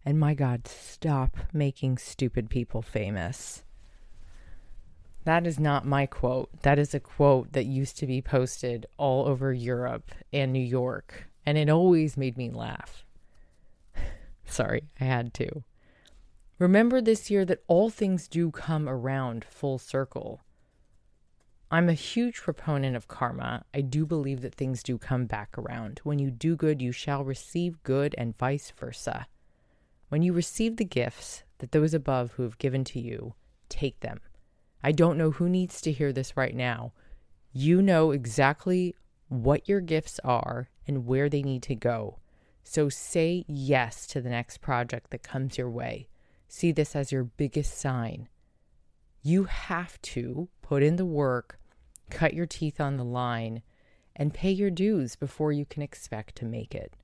and 0.05 0.19
my 0.19 0.35
God, 0.35 0.69
stop 0.69 1.37
making 1.53 1.99
stupid 1.99 2.51
people 2.51 2.83
famous. 2.83 3.65
That 5.25 5.47
is 5.47 5.59
not 5.59 5.87
my 5.87 6.05
quote. 6.05 6.51
That 6.61 6.79
is 6.79 6.93
a 6.95 7.01
quote 7.01 7.53
that 7.53 7.65
used 7.65 7.97
to 7.99 8.07
be 8.07 8.21
posted 8.21 8.85
all 8.99 9.27
over 9.27 9.53
Europe 9.53 10.11
and 10.33 10.53
New 10.53 10.59
York, 10.59 11.29
and 11.47 11.57
it 11.57 11.71
always 11.71 12.19
made 12.19 12.37
me 12.37 12.51
laugh. 12.51 13.07
Sorry, 14.45 14.85
I 15.01 15.05
had 15.05 15.33
to. 15.35 15.65
Remember 16.59 17.01
this 17.01 17.31
year 17.31 17.47
that 17.47 17.65
all 17.67 17.89
things 17.89 18.29
do 18.29 18.51
come 18.51 18.89
around 18.89 19.45
full 19.45 19.79
circle. 19.79 20.43
I'm 21.71 21.89
a 21.89 21.95
huge 21.95 22.41
proponent 22.41 22.95
of 22.95 23.09
karma. 23.09 23.65
I 23.75 23.81
do 23.81 24.07
believe 24.07 24.43
that 24.43 24.55
things 24.55 24.83
do 24.83 24.99
come 24.99 25.27
back 25.27 25.57
around. 25.59 26.01
When 26.05 26.19
you 26.19 26.31
do 26.31 26.57
good, 26.57 26.81
you 26.81 26.93
shall 26.93 27.25
receive 27.25 27.83
good, 27.83 28.15
and 28.17 28.39
vice 28.39 28.73
versa. 28.77 29.27
When 30.09 30.23
you 30.23 30.33
receive 30.33 30.77
the 30.77 30.85
gifts 30.85 31.43
that 31.59 31.73
those 31.73 31.95
above 31.95 32.33
who 32.33 32.43
have 32.45 32.59
given 32.59 32.85
to 32.85 33.01
you, 33.01 33.35
take 33.69 34.01
them 34.01 34.21
I 34.87 34.93
don't 34.93 35.17
know 35.17 35.31
who 35.31 35.49
needs 35.49 35.81
to 35.81 35.93
hear 35.93 36.13
this 36.13 36.37
right 36.37 36.55
now. 36.55 36.93
You 37.55 37.81
know 37.81 38.11
exactly 38.11 38.95
what 39.29 39.67
your 39.67 39.81
gifts 39.81 40.21
are 40.23 40.69
and 40.87 41.07
where 41.07 41.31
they 41.31 41.43
need 41.43 41.63
to 41.63 41.75
go. 41.75 42.19
So 42.63 42.91
say 42.91 43.47
yes 43.49 44.07
to 44.09 44.21
the 44.21 44.29
next 44.29 44.61
project 44.61 45.11
that 45.11 45.23
comes 45.23 45.57
your 45.57 45.71
way. 45.71 46.09
See 46.49 46.71
this 46.71 46.95
as 46.95 47.11
your 47.11 47.25
biggest 47.25 47.79
sign. 47.79 48.29
You 49.25 49.45
have 49.45 50.01
to 50.03 50.49
put 50.63 50.85
in 50.85 50.95
the 50.95 51.05
work, 51.05 51.59
cut 52.11 52.35
your 52.35 52.47
teeth 52.47 52.81
on 52.81 52.97
the 52.97 53.05
line, 53.05 53.63
and 54.15 54.33
pay 54.33 54.53
your 54.53 54.71
dues 54.71 55.17
before 55.17 55.51
you 55.51 55.65
can 55.65 55.83
expect 55.83 56.37
to 56.37 56.45
make 56.45 56.77
it 56.77 56.95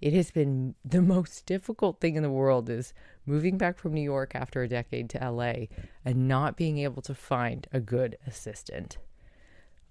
it 0.00 0.12
has 0.12 0.30
been 0.30 0.74
the 0.84 1.02
most 1.02 1.46
difficult 1.46 2.00
thing 2.00 2.16
in 2.16 2.22
the 2.22 2.30
world 2.30 2.68
is 2.68 2.92
moving 3.26 3.58
back 3.58 3.78
from 3.78 3.94
New 3.94 4.02
York 4.02 4.32
after 4.34 4.62
a 4.62 4.68
decade 4.68 5.10
to 5.10 5.30
LA 5.30 5.66
and 6.04 6.28
not 6.28 6.56
being 6.56 6.78
able 6.78 7.02
to 7.02 7.14
find 7.14 7.66
a 7.72 7.80
good 7.80 8.16
assistant. 8.26 8.98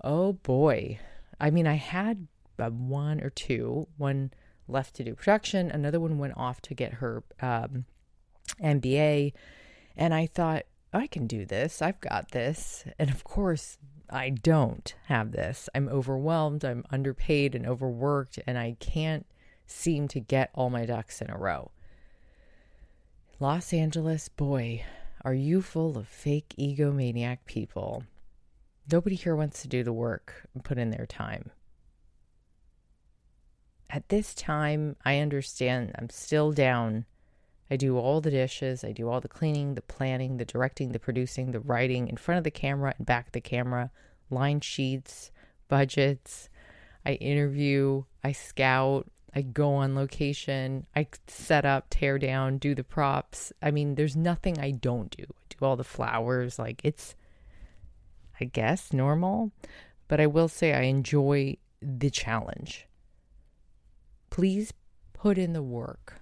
Oh 0.03 0.33
boy. 0.33 0.99
I 1.39 1.51
mean, 1.51 1.67
I 1.67 1.75
had 1.75 2.27
one 2.57 3.21
or 3.21 3.29
two. 3.29 3.87
One 3.97 4.31
left 4.67 4.95
to 4.95 5.03
do 5.03 5.15
production. 5.15 5.69
Another 5.69 5.99
one 5.99 6.17
went 6.17 6.33
off 6.35 6.61
to 6.61 6.73
get 6.73 6.95
her 6.95 7.23
um, 7.41 7.85
MBA. 8.61 9.33
And 9.95 10.13
I 10.13 10.27
thought, 10.27 10.65
I 10.97 11.07
can 11.07 11.27
do 11.27 11.45
this. 11.45 11.81
I've 11.81 12.01
got 12.01 12.31
this. 12.31 12.85
And 12.99 13.09
of 13.09 13.23
course, 13.23 13.77
I 14.09 14.29
don't 14.29 14.93
have 15.05 15.31
this. 15.31 15.69
I'm 15.73 15.87
overwhelmed. 15.89 16.65
I'm 16.65 16.85
underpaid 16.91 17.55
and 17.55 17.65
overworked, 17.65 18.39
and 18.47 18.57
I 18.57 18.77
can't 18.79 19.25
seem 19.65 20.07
to 20.09 20.19
get 20.19 20.49
all 20.53 20.69
my 20.69 20.85
ducks 20.85 21.21
in 21.21 21.29
a 21.29 21.37
row. 21.37 21.71
Los 23.39 23.73
Angeles, 23.73 24.29
boy, 24.29 24.83
are 25.23 25.33
you 25.33 25.61
full 25.61 25.97
of 25.97 26.07
fake 26.07 26.55
egomaniac 26.57 27.39
people. 27.45 28.03
Nobody 28.89 29.15
here 29.15 29.35
wants 29.35 29.61
to 29.61 29.67
do 29.67 29.83
the 29.83 29.93
work 29.93 30.47
and 30.53 30.63
put 30.63 30.77
in 30.77 30.89
their 30.89 31.05
time. 31.05 31.51
At 33.89 34.09
this 34.09 34.33
time, 34.33 34.95
I 35.03 35.19
understand 35.19 35.93
I'm 35.97 36.09
still 36.09 36.51
down. 36.51 37.05
I 37.69 37.75
do 37.75 37.97
all 37.97 38.21
the 38.21 38.31
dishes, 38.31 38.83
I 38.83 38.91
do 38.91 39.09
all 39.09 39.19
the 39.19 39.27
cleaning, 39.27 39.75
the 39.75 39.81
planning, 39.81 40.37
the 40.37 40.45
directing, 40.45 40.91
the 40.91 40.99
producing, 40.99 41.51
the 41.51 41.59
writing 41.59 42.07
in 42.07 42.17
front 42.17 42.37
of 42.37 42.43
the 42.43 42.51
camera 42.51 42.93
and 42.97 43.05
back 43.05 43.27
of 43.27 43.33
the 43.33 43.41
camera, 43.41 43.91
line 44.29 44.61
sheets, 44.61 45.31
budgets. 45.67 46.49
I 47.05 47.13
interview, 47.13 48.03
I 48.23 48.31
scout, 48.31 49.09
I 49.33 49.41
go 49.41 49.75
on 49.75 49.95
location, 49.95 50.85
I 50.95 51.07
set 51.27 51.65
up, 51.65 51.87
tear 51.89 52.17
down, 52.17 52.57
do 52.57 52.73
the 52.75 52.83
props. 52.83 53.53
I 53.61 53.71
mean, 53.71 53.95
there's 53.95 54.15
nothing 54.15 54.59
I 54.59 54.71
don't 54.71 55.09
do. 55.15 55.23
I 55.23 55.41
do 55.49 55.65
all 55.65 55.75
the 55.75 55.83
flowers. 55.83 56.57
Like, 56.57 56.81
it's 56.83 57.15
I 58.39 58.45
guess, 58.45 58.93
normal. 58.93 59.51
But 60.07 60.21
I 60.21 60.27
will 60.27 60.47
say 60.47 60.73
I 60.73 60.83
enjoy 60.83 61.57
the 61.81 62.09
challenge. 62.09 62.87
Please 64.29 64.73
put 65.13 65.37
in 65.37 65.53
the 65.53 65.63
work. 65.63 66.21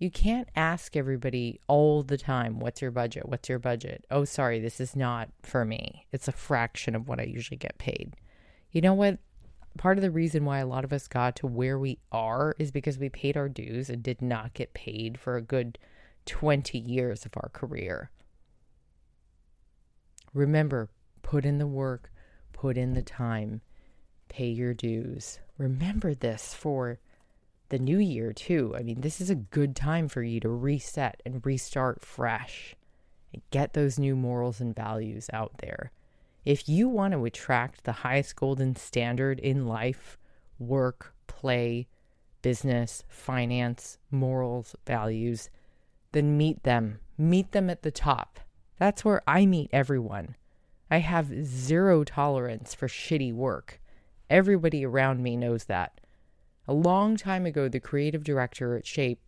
You 0.00 0.10
can't 0.10 0.48
ask 0.56 0.96
everybody 0.96 1.60
all 1.68 2.02
the 2.02 2.18
time, 2.18 2.58
what's 2.58 2.82
your 2.82 2.90
budget? 2.90 3.28
What's 3.28 3.48
your 3.48 3.60
budget? 3.60 4.04
Oh, 4.10 4.24
sorry, 4.24 4.58
this 4.58 4.80
is 4.80 4.96
not 4.96 5.28
for 5.42 5.64
me. 5.64 6.06
It's 6.10 6.26
a 6.26 6.32
fraction 6.32 6.96
of 6.96 7.06
what 7.06 7.20
I 7.20 7.24
usually 7.24 7.58
get 7.58 7.78
paid. 7.78 8.16
You 8.72 8.80
know 8.80 8.94
what? 8.94 9.18
Part 9.78 9.98
of 9.98 10.02
the 10.02 10.10
reason 10.10 10.44
why 10.44 10.58
a 10.58 10.66
lot 10.66 10.82
of 10.82 10.92
us 10.92 11.06
got 11.06 11.36
to 11.36 11.46
where 11.46 11.78
we 11.78 12.00
are 12.10 12.56
is 12.58 12.72
because 12.72 12.98
we 12.98 13.08
paid 13.08 13.36
our 13.36 13.48
dues 13.48 13.88
and 13.88 14.02
did 14.02 14.20
not 14.20 14.54
get 14.54 14.74
paid 14.74 15.20
for 15.20 15.36
a 15.36 15.42
good 15.42 15.78
20 16.26 16.76
years 16.76 17.24
of 17.24 17.32
our 17.36 17.50
career. 17.52 18.10
Remember, 20.34 20.88
Put 21.30 21.44
in 21.44 21.58
the 21.58 21.66
work, 21.68 22.10
put 22.52 22.76
in 22.76 22.94
the 22.94 23.02
time, 23.02 23.60
pay 24.28 24.48
your 24.48 24.74
dues. 24.74 25.38
Remember 25.58 26.12
this 26.12 26.54
for 26.54 26.98
the 27.70 27.78
new 27.78 27.98
year, 27.98 28.32
too. 28.32 28.74
I 28.76 28.82
mean, 28.82 29.00
this 29.00 29.20
is 29.20 29.30
a 29.30 29.34
good 29.34 29.74
time 29.74 30.08
for 30.08 30.22
you 30.22 30.38
to 30.40 30.48
reset 30.48 31.22
and 31.24 31.44
restart 31.44 32.04
fresh 32.04 32.76
and 33.32 33.42
get 33.50 33.72
those 33.72 33.98
new 33.98 34.14
morals 34.14 34.60
and 34.60 34.74
values 34.74 35.30
out 35.32 35.52
there. 35.58 35.90
If 36.44 36.68
you 36.68 36.88
want 36.88 37.12
to 37.12 37.24
attract 37.24 37.84
the 37.84 37.92
highest 37.92 38.36
golden 38.36 38.76
standard 38.76 39.38
in 39.38 39.66
life, 39.66 40.18
work, 40.58 41.14
play, 41.26 41.88
business, 42.42 43.04
finance, 43.08 43.98
morals, 44.10 44.74
values, 44.86 45.50
then 46.12 46.36
meet 46.36 46.62
them. 46.62 47.00
Meet 47.18 47.52
them 47.52 47.68
at 47.70 47.82
the 47.82 47.90
top. 47.90 48.40
That's 48.78 49.04
where 49.04 49.22
I 49.26 49.46
meet 49.46 49.70
everyone. 49.72 50.36
I 50.90 50.98
have 50.98 51.46
zero 51.46 52.02
tolerance 52.02 52.74
for 52.74 52.88
shitty 52.88 53.32
work. 53.32 53.80
Everybody 54.28 54.84
around 54.84 55.22
me 55.22 55.36
knows 55.36 55.64
that. 55.64 56.00
A 56.70 56.72
long 56.72 57.16
time 57.16 57.46
ago, 57.46 57.68
the 57.68 57.80
creative 57.80 58.22
director 58.22 58.76
at 58.76 58.86
Shape, 58.86 59.18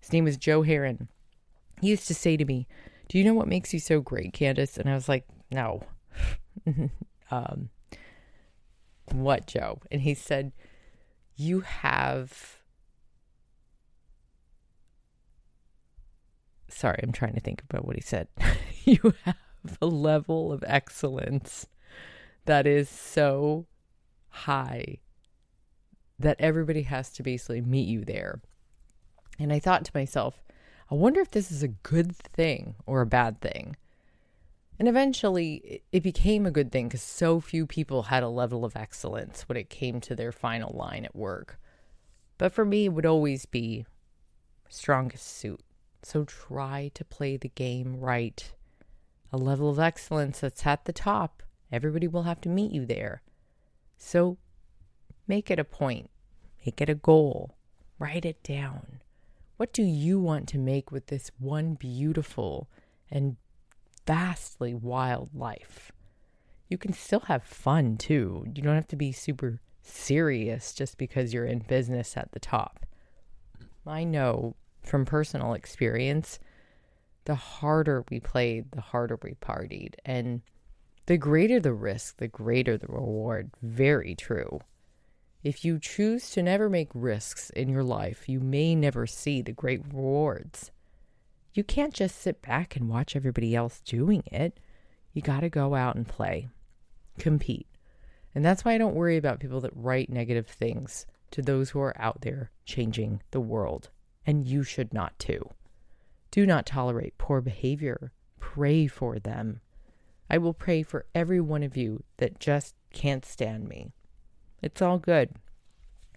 his 0.00 0.12
name 0.12 0.24
was 0.24 0.36
Joe 0.36 0.62
Heron, 0.62 1.06
he 1.80 1.90
used 1.90 2.08
to 2.08 2.14
say 2.14 2.36
to 2.36 2.44
me, 2.44 2.66
Do 3.08 3.18
you 3.18 3.24
know 3.24 3.34
what 3.34 3.46
makes 3.46 3.72
you 3.72 3.78
so 3.78 4.00
great, 4.00 4.32
Candace? 4.32 4.76
And 4.76 4.90
I 4.90 4.94
was 4.94 5.08
like, 5.08 5.28
No. 5.48 5.84
um, 7.30 7.68
what, 9.12 9.46
Joe? 9.46 9.78
And 9.92 10.00
he 10.00 10.12
said, 10.12 10.50
You 11.36 11.60
have. 11.60 12.58
Sorry, 16.66 16.98
I'm 17.00 17.12
trying 17.12 17.34
to 17.34 17.40
think 17.40 17.62
about 17.62 17.86
what 17.86 17.94
he 17.94 18.02
said. 18.02 18.26
you 18.84 19.14
have 19.22 19.36
a 19.80 19.86
level 19.86 20.52
of 20.52 20.64
excellence 20.66 21.68
that 22.46 22.66
is 22.66 22.88
so 22.88 23.66
high 24.30 24.98
that 26.18 26.36
everybody 26.40 26.82
has 26.82 27.10
to 27.10 27.22
basically 27.22 27.60
meet 27.60 27.88
you 27.88 28.04
there. 28.04 28.40
And 29.38 29.52
I 29.52 29.58
thought 29.58 29.84
to 29.84 29.90
myself, 29.94 30.42
I 30.90 30.94
wonder 30.94 31.20
if 31.20 31.30
this 31.30 31.50
is 31.50 31.62
a 31.62 31.68
good 31.68 32.16
thing 32.16 32.74
or 32.86 33.00
a 33.00 33.06
bad 33.06 33.40
thing. 33.40 33.76
And 34.78 34.88
eventually 34.88 35.82
it 35.90 36.02
became 36.02 36.46
a 36.46 36.50
good 36.50 36.70
thing 36.70 36.88
because 36.88 37.02
so 37.02 37.40
few 37.40 37.66
people 37.66 38.04
had 38.04 38.22
a 38.22 38.28
level 38.28 38.64
of 38.64 38.76
excellence 38.76 39.42
when 39.48 39.56
it 39.56 39.70
came 39.70 40.00
to 40.02 40.14
their 40.14 40.32
final 40.32 40.76
line 40.76 41.04
at 41.04 41.16
work. 41.16 41.58
But 42.38 42.52
for 42.52 42.64
me, 42.64 42.86
it 42.86 42.92
would 42.92 43.06
always 43.06 43.46
be 43.46 43.86
strongest 44.68 45.26
suit. 45.26 45.60
So 46.02 46.24
try 46.24 46.90
to 46.94 47.04
play 47.04 47.36
the 47.36 47.48
game 47.48 47.96
right 47.98 48.52
a 49.32 49.36
level 49.36 49.68
of 49.68 49.78
excellence 49.78 50.40
that's 50.40 50.66
at 50.66 50.84
the 50.84 50.92
top. 50.92 51.42
Everybody 51.72 52.06
will 52.06 52.22
have 52.22 52.40
to 52.42 52.48
meet 52.48 52.72
you 52.72 52.86
there. 52.86 53.22
So 53.96 54.38
make 55.26 55.50
it 55.50 55.58
a 55.58 55.64
point, 55.64 56.10
make 56.64 56.80
it 56.80 56.88
a 56.88 56.94
goal, 56.94 57.56
write 57.98 58.24
it 58.24 58.42
down. 58.42 59.00
What 59.56 59.72
do 59.72 59.82
you 59.82 60.20
want 60.20 60.48
to 60.48 60.58
make 60.58 60.92
with 60.92 61.06
this 61.06 61.30
one 61.38 61.74
beautiful 61.74 62.68
and 63.10 63.36
vastly 64.06 64.74
wild 64.74 65.30
life? 65.34 65.92
You 66.68 66.78
can 66.78 66.92
still 66.92 67.20
have 67.20 67.42
fun 67.42 67.96
too. 67.96 68.44
You 68.54 68.62
don't 68.62 68.74
have 68.74 68.88
to 68.88 68.96
be 68.96 69.12
super 69.12 69.60
serious 69.82 70.74
just 70.74 70.98
because 70.98 71.32
you're 71.32 71.46
in 71.46 71.60
business 71.60 72.16
at 72.16 72.32
the 72.32 72.40
top. 72.40 72.84
I 73.86 74.04
know 74.04 74.56
from 74.82 75.04
personal 75.04 75.54
experience 75.54 76.38
the 77.24 77.34
harder 77.34 78.04
we 78.10 78.20
played, 78.20 78.70
the 78.72 78.80
harder 78.80 79.18
we 79.22 79.34
partied. 79.40 79.94
And 80.04 80.42
the 81.06 81.16
greater 81.16 81.60
the 81.60 81.72
risk, 81.72 82.16
the 82.16 82.28
greater 82.28 82.76
the 82.76 82.86
reward. 82.88 83.50
Very 83.62 84.14
true. 84.14 84.60
If 85.46 85.64
you 85.64 85.78
choose 85.78 86.30
to 86.30 86.42
never 86.42 86.68
make 86.68 86.88
risks 86.92 87.50
in 87.50 87.68
your 87.68 87.84
life, 87.84 88.28
you 88.28 88.40
may 88.40 88.74
never 88.74 89.06
see 89.06 89.42
the 89.42 89.52
great 89.52 89.80
rewards. 89.86 90.72
You 91.54 91.62
can't 91.62 91.94
just 91.94 92.20
sit 92.20 92.42
back 92.42 92.74
and 92.74 92.88
watch 92.88 93.14
everybody 93.14 93.54
else 93.54 93.80
doing 93.82 94.24
it. 94.32 94.58
You 95.12 95.22
got 95.22 95.42
to 95.42 95.48
go 95.48 95.76
out 95.76 95.94
and 95.94 96.04
play, 96.08 96.48
compete. 97.20 97.68
And 98.34 98.44
that's 98.44 98.64
why 98.64 98.74
I 98.74 98.78
don't 98.78 98.96
worry 98.96 99.16
about 99.16 99.38
people 99.38 99.60
that 99.60 99.70
write 99.72 100.10
negative 100.10 100.48
things 100.48 101.06
to 101.30 101.42
those 101.42 101.70
who 101.70 101.78
are 101.78 101.94
out 101.96 102.22
there 102.22 102.50
changing 102.64 103.22
the 103.30 103.38
world. 103.38 103.90
And 104.26 104.48
you 104.48 104.64
should 104.64 104.92
not 104.92 105.16
too. 105.16 105.48
Do 106.32 106.44
not 106.44 106.66
tolerate 106.66 107.18
poor 107.18 107.40
behavior. 107.40 108.10
Pray 108.40 108.88
for 108.88 109.20
them. 109.20 109.60
I 110.28 110.38
will 110.38 110.54
pray 110.54 110.82
for 110.82 111.06
every 111.14 111.40
one 111.40 111.62
of 111.62 111.76
you 111.76 112.02
that 112.16 112.40
just 112.40 112.74
can't 112.92 113.24
stand 113.24 113.68
me. 113.68 113.92
It's 114.62 114.82
all 114.82 114.98
good. 114.98 115.30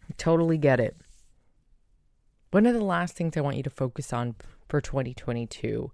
I 0.10 0.14
totally 0.18 0.58
get 0.58 0.80
it. 0.80 0.98
One 2.52 2.66
of 2.66 2.74
the 2.74 2.84
last 2.84 3.16
things 3.16 3.38
I 3.38 3.42
want 3.42 3.58
you 3.58 3.64
to 3.64 3.70
focus 3.70 4.12
on 4.12 4.36
for 4.68 4.82
2022 4.82 5.92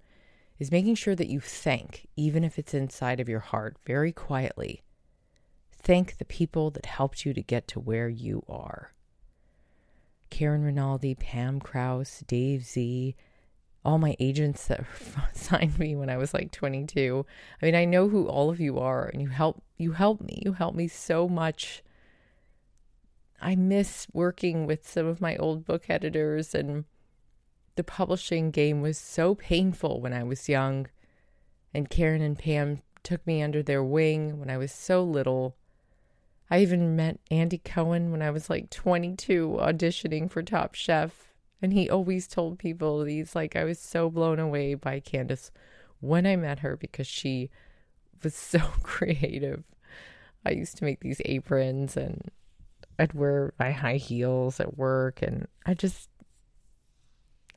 is 0.57 0.71
making 0.71 0.95
sure 0.95 1.15
that 1.15 1.27
you 1.27 1.39
thank, 1.39 2.07
even 2.15 2.43
if 2.43 2.57
it's 2.57 2.73
inside 2.73 3.19
of 3.19 3.27
your 3.27 3.41
heart, 3.41 3.75
very 3.85 4.11
quietly. 4.11 4.83
Thank 5.71 6.17
the 6.17 6.25
people 6.25 6.71
that 6.71 6.85
helped 6.85 7.25
you 7.25 7.33
to 7.33 7.41
get 7.41 7.67
to 7.69 7.79
where 7.79 8.09
you 8.09 8.43
are. 8.47 8.93
Karen 10.29 10.63
Rinaldi, 10.63 11.15
Pam 11.15 11.59
Krauss, 11.59 12.23
Dave 12.25 12.63
Z, 12.63 13.15
all 13.83 13.99
my 13.99 14.15
agents 14.19 14.65
that 14.67 14.83
signed 15.33 15.77
me 15.77 15.95
when 15.95 16.09
I 16.09 16.17
was 16.17 16.33
like 16.33 16.51
22. 16.51 17.25
I 17.61 17.65
mean, 17.65 17.75
I 17.75 17.85
know 17.85 18.09
who 18.09 18.27
all 18.27 18.49
of 18.49 18.59
you 18.59 18.79
are 18.79 19.05
and 19.07 19.21
you 19.21 19.27
help 19.29 19.63
you 19.77 19.91
help 19.91 20.21
me. 20.21 20.41
You 20.43 20.53
help 20.53 20.73
me 20.73 20.87
so 20.87 21.27
much. 21.27 21.83
I 23.41 23.55
miss 23.55 24.07
working 24.13 24.65
with 24.65 24.87
some 24.87 25.05
of 25.05 25.21
my 25.21 25.35
old 25.37 25.65
book 25.65 25.85
editors 25.89 26.55
and 26.55 26.85
the 27.75 27.83
publishing 27.83 28.51
game 28.51 28.81
was 28.81 28.97
so 28.97 29.35
painful 29.35 29.99
when 30.01 30.13
I 30.13 30.23
was 30.23 30.49
young. 30.49 30.87
And 31.73 31.89
Karen 31.89 32.21
and 32.21 32.39
Pam 32.39 32.81
took 33.03 33.25
me 33.27 33.41
under 33.41 33.61
their 33.61 33.83
wing 33.83 34.39
when 34.39 34.49
I 34.49 34.57
was 34.57 34.71
so 34.71 35.03
little. 35.03 35.55
I 36.49 36.61
even 36.61 36.95
met 36.95 37.19
Andy 37.29 37.57
Cohen 37.57 38.11
when 38.11 38.21
I 38.21 38.31
was 38.31 38.49
like 38.49 38.69
22 38.69 39.57
auditioning 39.59 40.29
for 40.29 40.41
Top 40.41 40.75
Chef 40.75 41.33
and 41.61 41.73
he 41.73 41.89
always 41.89 42.27
told 42.27 42.59
people 42.59 43.03
these 43.03 43.35
like 43.35 43.55
I 43.55 43.63
was 43.63 43.79
so 43.79 44.09
blown 44.09 44.39
away 44.39 44.75
by 44.75 44.99
Candace 44.99 45.51
when 45.99 46.25
I 46.25 46.35
met 46.35 46.59
her 46.59 46.75
because 46.77 47.07
she 47.07 47.49
was 48.23 48.35
so 48.35 48.59
creative. 48.83 49.63
I 50.45 50.51
used 50.51 50.77
to 50.77 50.83
make 50.83 50.99
these 50.99 51.21
aprons 51.25 51.97
and 51.97 52.29
I'd 52.97 53.13
wear 53.13 53.53
my 53.59 53.71
high 53.71 53.97
heels 53.97 54.59
at 54.59 54.77
work, 54.77 55.21
and 55.21 55.47
I 55.65 55.73
just, 55.73 56.09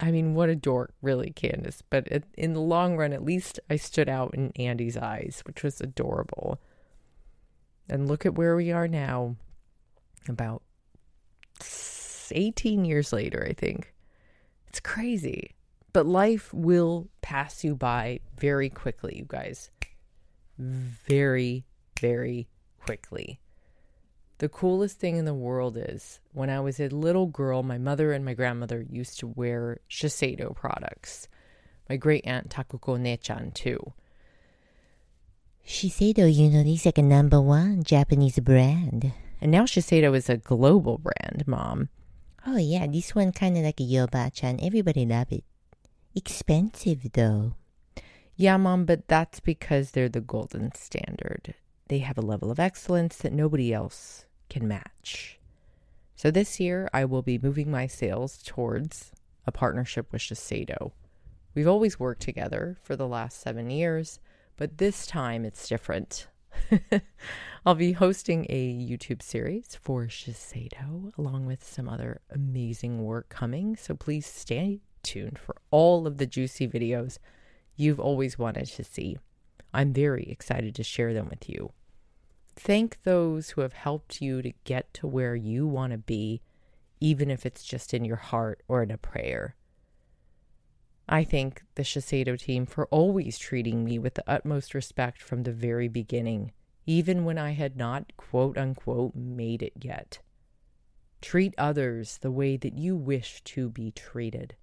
I 0.00 0.10
mean, 0.10 0.34
what 0.34 0.48
a 0.48 0.56
dork, 0.56 0.92
really, 1.02 1.30
Candace. 1.30 1.82
But 1.88 2.06
it, 2.08 2.24
in 2.36 2.54
the 2.54 2.60
long 2.60 2.96
run, 2.96 3.12
at 3.12 3.24
least 3.24 3.60
I 3.70 3.76
stood 3.76 4.08
out 4.08 4.34
in 4.34 4.52
Andy's 4.56 4.96
eyes, 4.96 5.42
which 5.46 5.62
was 5.62 5.80
adorable. 5.80 6.60
And 7.88 8.08
look 8.08 8.26
at 8.26 8.34
where 8.34 8.56
we 8.56 8.72
are 8.72 8.88
now, 8.88 9.36
about 10.28 10.62
18 12.30 12.84
years 12.84 13.12
later, 13.12 13.46
I 13.48 13.52
think. 13.52 13.94
It's 14.66 14.80
crazy. 14.80 15.54
But 15.92 16.06
life 16.06 16.52
will 16.52 17.08
pass 17.22 17.64
you 17.64 17.74
by 17.74 18.20
very 18.38 18.68
quickly, 18.68 19.16
you 19.18 19.24
guys. 19.26 19.70
Very, 20.58 21.64
very 22.00 22.48
quickly. 22.84 23.40
The 24.38 24.48
coolest 24.48 25.00
thing 25.00 25.16
in 25.16 25.24
the 25.24 25.34
world 25.34 25.76
is 25.76 26.20
when 26.32 26.48
I 26.48 26.60
was 26.60 26.78
a 26.78 26.88
little 26.88 27.26
girl, 27.26 27.64
my 27.64 27.76
mother 27.76 28.12
and 28.12 28.24
my 28.24 28.34
grandmother 28.34 28.86
used 28.88 29.18
to 29.18 29.26
wear 29.26 29.80
Shiseido 29.90 30.54
products. 30.54 31.26
My 31.88 31.96
great 31.96 32.24
aunt 32.24 32.48
Takuko 32.48 32.96
Nechan, 32.96 33.52
too. 33.52 33.94
Shiseido, 35.66 36.32
you 36.32 36.50
know, 36.50 36.60
is 36.60 36.86
like 36.86 36.98
a 36.98 37.02
number 37.02 37.40
one 37.40 37.82
Japanese 37.82 38.38
brand. 38.38 39.12
And 39.40 39.50
now 39.50 39.64
Shiseido 39.64 40.14
is 40.14 40.30
a 40.30 40.36
global 40.36 40.98
brand, 40.98 41.42
Mom. 41.48 41.88
Oh, 42.46 42.58
yeah, 42.58 42.86
this 42.86 43.16
one 43.16 43.32
kind 43.32 43.56
of 43.56 43.64
like 43.64 43.80
a 43.80 43.82
Yoba-chan. 43.82 44.60
Everybody 44.62 45.04
love 45.04 45.32
it. 45.32 45.42
Expensive, 46.14 47.10
though. 47.12 47.54
Yeah, 48.36 48.56
Mom, 48.56 48.84
but 48.84 49.08
that's 49.08 49.40
because 49.40 49.90
they're 49.90 50.08
the 50.08 50.20
golden 50.20 50.72
standard. 50.76 51.54
They 51.88 51.98
have 51.98 52.18
a 52.18 52.22
level 52.22 52.52
of 52.52 52.60
excellence 52.60 53.16
that 53.16 53.32
nobody 53.32 53.72
else 53.72 54.26
can 54.48 54.66
match. 54.66 55.38
So 56.16 56.30
this 56.30 56.58
year, 56.58 56.88
I 56.92 57.04
will 57.04 57.22
be 57.22 57.38
moving 57.38 57.70
my 57.70 57.86
sales 57.86 58.42
towards 58.44 59.12
a 59.46 59.52
partnership 59.52 60.12
with 60.12 60.20
Shiseido. 60.20 60.92
We've 61.54 61.68
always 61.68 61.98
worked 61.98 62.22
together 62.22 62.76
for 62.82 62.96
the 62.96 63.06
last 63.06 63.40
seven 63.40 63.70
years, 63.70 64.20
but 64.56 64.78
this 64.78 65.06
time 65.06 65.44
it's 65.44 65.68
different. 65.68 66.26
I'll 67.66 67.74
be 67.74 67.92
hosting 67.92 68.46
a 68.48 68.74
YouTube 68.74 69.22
series 69.22 69.78
for 69.80 70.06
Shiseido 70.06 71.16
along 71.16 71.46
with 71.46 71.64
some 71.64 71.88
other 71.88 72.20
amazing 72.30 73.04
work 73.04 73.28
coming. 73.28 73.76
So 73.76 73.94
please 73.94 74.26
stay 74.26 74.80
tuned 75.02 75.38
for 75.38 75.56
all 75.70 76.06
of 76.06 76.18
the 76.18 76.26
juicy 76.26 76.68
videos 76.68 77.18
you've 77.76 78.00
always 78.00 78.38
wanted 78.38 78.66
to 78.66 78.84
see. 78.84 79.18
I'm 79.72 79.92
very 79.92 80.24
excited 80.24 80.74
to 80.74 80.82
share 80.82 81.14
them 81.14 81.28
with 81.28 81.48
you. 81.48 81.72
Thank 82.58 83.04
those 83.04 83.50
who 83.50 83.60
have 83.60 83.72
helped 83.72 84.20
you 84.20 84.42
to 84.42 84.52
get 84.64 84.92
to 84.94 85.06
where 85.06 85.36
you 85.36 85.64
want 85.68 85.92
to 85.92 85.98
be, 85.98 86.42
even 86.98 87.30
if 87.30 87.46
it's 87.46 87.62
just 87.62 87.94
in 87.94 88.04
your 88.04 88.16
heart 88.16 88.64
or 88.66 88.82
in 88.82 88.90
a 88.90 88.98
prayer. 88.98 89.54
I 91.08 91.22
thank 91.22 91.62
the 91.76 91.84
Shiseido 91.84 92.36
team 92.36 92.66
for 92.66 92.86
always 92.88 93.38
treating 93.38 93.84
me 93.84 94.00
with 94.00 94.14
the 94.14 94.28
utmost 94.28 94.74
respect 94.74 95.22
from 95.22 95.44
the 95.44 95.52
very 95.52 95.86
beginning, 95.86 96.50
even 96.84 97.24
when 97.24 97.38
I 97.38 97.52
had 97.52 97.76
not, 97.76 98.12
quote 98.16 98.58
unquote, 98.58 99.14
made 99.14 99.62
it 99.62 99.74
yet. 99.80 100.18
Treat 101.22 101.54
others 101.56 102.18
the 102.18 102.32
way 102.32 102.56
that 102.56 102.76
you 102.76 102.96
wish 102.96 103.40
to 103.44 103.70
be 103.70 103.92
treated. 103.92 104.56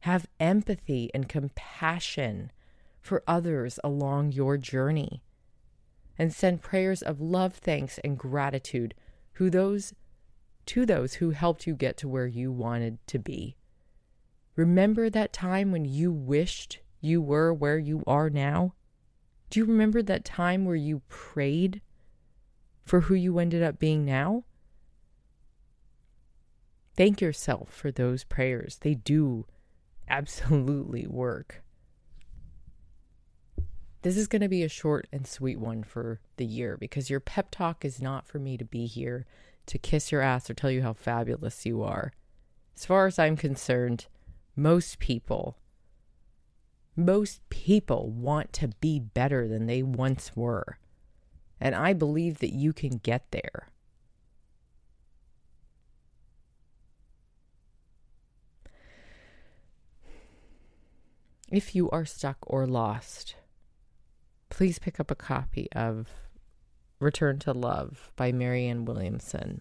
Have 0.00 0.26
empathy 0.40 1.12
and 1.14 1.28
compassion 1.28 2.50
for 3.00 3.22
others 3.28 3.78
along 3.84 4.32
your 4.32 4.58
journey 4.58 5.22
and 6.18 6.32
send 6.32 6.60
prayers 6.60 7.02
of 7.02 7.20
love, 7.20 7.54
thanks, 7.54 7.98
and 8.02 8.18
gratitude 8.18 8.94
who 9.34 9.48
those 9.50 9.94
to 10.66 10.84
those 10.84 11.14
who 11.14 11.30
helped 11.30 11.66
you 11.66 11.74
get 11.74 11.96
to 11.96 12.08
where 12.08 12.26
you 12.26 12.52
wanted 12.52 12.98
to 13.06 13.18
be. 13.18 13.56
Remember 14.54 15.08
that 15.08 15.32
time 15.32 15.72
when 15.72 15.86
you 15.86 16.12
wished 16.12 16.80
you 17.00 17.22
were 17.22 17.54
where 17.54 17.78
you 17.78 18.02
are 18.06 18.28
now? 18.28 18.74
Do 19.48 19.60
you 19.60 19.64
remember 19.64 20.02
that 20.02 20.24
time 20.24 20.66
where 20.66 20.76
you 20.76 21.00
prayed 21.08 21.80
for 22.84 23.02
who 23.02 23.14
you 23.14 23.38
ended 23.38 23.62
up 23.62 23.78
being 23.78 24.04
now? 24.04 24.44
Thank 26.96 27.20
yourself 27.20 27.72
for 27.72 27.90
those 27.90 28.24
prayers. 28.24 28.78
They 28.80 28.94
do 28.94 29.46
absolutely 30.08 31.06
work. 31.06 31.62
This 34.08 34.16
is 34.16 34.26
going 34.26 34.40
to 34.40 34.48
be 34.48 34.62
a 34.62 34.70
short 34.70 35.06
and 35.12 35.26
sweet 35.26 35.60
one 35.60 35.82
for 35.82 36.18
the 36.38 36.46
year 36.46 36.78
because 36.78 37.10
your 37.10 37.20
pep 37.20 37.50
talk 37.50 37.84
is 37.84 38.00
not 38.00 38.26
for 38.26 38.38
me 38.38 38.56
to 38.56 38.64
be 38.64 38.86
here 38.86 39.26
to 39.66 39.76
kiss 39.76 40.10
your 40.10 40.22
ass 40.22 40.48
or 40.48 40.54
tell 40.54 40.70
you 40.70 40.80
how 40.80 40.94
fabulous 40.94 41.66
you 41.66 41.82
are. 41.82 42.14
As 42.74 42.86
far 42.86 43.06
as 43.06 43.18
I'm 43.18 43.36
concerned, 43.36 44.06
most 44.56 44.98
people, 44.98 45.58
most 46.96 47.46
people 47.50 48.10
want 48.10 48.54
to 48.54 48.68
be 48.80 48.98
better 48.98 49.46
than 49.46 49.66
they 49.66 49.82
once 49.82 50.34
were. 50.34 50.78
And 51.60 51.74
I 51.74 51.92
believe 51.92 52.38
that 52.38 52.54
you 52.54 52.72
can 52.72 53.02
get 53.02 53.30
there. 53.30 53.68
If 61.52 61.74
you 61.74 61.90
are 61.90 62.06
stuck 62.06 62.38
or 62.46 62.66
lost, 62.66 63.34
please 64.48 64.78
pick 64.78 64.98
up 64.98 65.10
a 65.10 65.14
copy 65.14 65.68
of 65.72 66.08
Return 67.00 67.38
to 67.40 67.52
Love 67.52 68.12
by 68.16 68.32
Marianne 68.32 68.84
Williamson. 68.84 69.60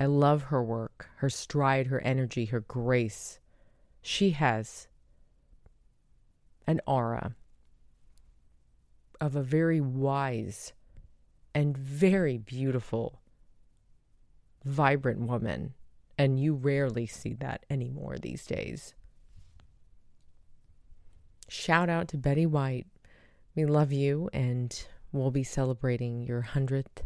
I 0.00 0.06
love 0.06 0.44
her 0.44 0.62
work, 0.62 1.08
her 1.16 1.30
stride, 1.30 1.86
her 1.86 2.00
energy, 2.00 2.46
her 2.46 2.60
grace. 2.60 3.38
She 4.00 4.30
has 4.30 4.88
an 6.66 6.80
aura 6.86 7.34
of 9.20 9.36
a 9.36 9.42
very 9.42 9.80
wise 9.80 10.72
and 11.54 11.76
very 11.76 12.38
beautiful, 12.38 13.20
vibrant 14.64 15.20
woman. 15.20 15.74
And 16.18 16.40
you 16.40 16.54
rarely 16.54 17.06
see 17.06 17.34
that 17.34 17.64
anymore 17.70 18.16
these 18.18 18.44
days. 18.46 18.94
Shout 21.48 21.88
out 21.88 22.08
to 22.08 22.16
Betty 22.16 22.46
White 22.46 22.86
we 23.54 23.64
love 23.64 23.92
you 23.92 24.28
and 24.32 24.86
we'll 25.12 25.30
be 25.30 25.44
celebrating 25.44 26.22
your 26.22 26.42
100th. 26.54 27.04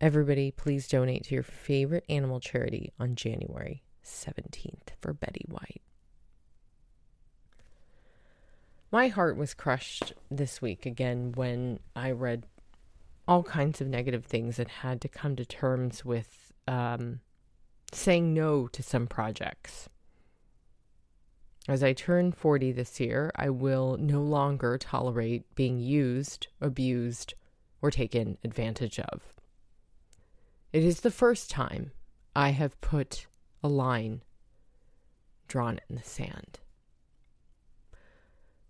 Everybody, 0.00 0.50
please 0.50 0.88
donate 0.88 1.24
to 1.24 1.34
your 1.34 1.42
favorite 1.42 2.04
animal 2.08 2.38
charity 2.38 2.92
on 3.00 3.14
January 3.14 3.82
17th 4.04 4.90
for 5.00 5.14
Betty 5.14 5.44
White. 5.48 5.80
My 8.92 9.08
heart 9.08 9.36
was 9.36 9.54
crushed 9.54 10.12
this 10.30 10.62
week 10.62 10.86
again 10.86 11.32
when 11.34 11.80
I 11.94 12.12
read 12.12 12.44
all 13.26 13.42
kinds 13.42 13.80
of 13.80 13.88
negative 13.88 14.24
things 14.24 14.58
and 14.58 14.68
had 14.68 15.00
to 15.00 15.08
come 15.08 15.34
to 15.36 15.44
terms 15.44 16.04
with 16.04 16.52
um, 16.68 17.20
saying 17.92 18.32
no 18.32 18.68
to 18.68 18.82
some 18.82 19.06
projects. 19.06 19.88
As 21.68 21.82
I 21.82 21.92
turn 21.92 22.30
40 22.30 22.72
this 22.72 23.00
year, 23.00 23.32
I 23.34 23.50
will 23.50 23.96
no 23.96 24.22
longer 24.22 24.78
tolerate 24.78 25.52
being 25.56 25.80
used, 25.80 26.46
abused, 26.60 27.34
or 27.82 27.90
taken 27.90 28.38
advantage 28.44 29.00
of. 29.00 29.34
It 30.72 30.84
is 30.84 31.00
the 31.00 31.10
first 31.10 31.50
time 31.50 31.90
I 32.36 32.50
have 32.50 32.80
put 32.80 33.26
a 33.62 33.68
line 33.68 34.22
drawn 35.48 35.80
in 35.88 35.96
the 35.96 36.02
sand. 36.02 36.60